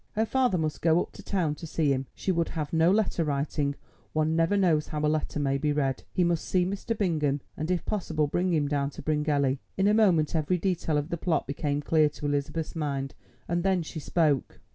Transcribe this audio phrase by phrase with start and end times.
[0.13, 3.23] Her father must go up to town to see him, she would have no letter
[3.23, 3.75] writing;
[4.13, 6.01] one never knows how a letter may be read.
[6.11, 6.97] He must see Mr.
[6.97, 9.59] Bingham, and if possible bring him down to Bryngelly.
[9.77, 13.13] In a moment every detail of the plot became clear to Elizabeth's mind,
[13.47, 14.59] and then she spoke.